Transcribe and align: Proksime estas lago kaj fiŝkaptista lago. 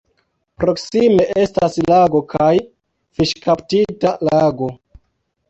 Proksime 0.61 1.27
estas 1.41 1.77
lago 1.91 2.21
kaj 2.33 2.49
fiŝkaptista 3.21 4.17
lago. 4.33 4.73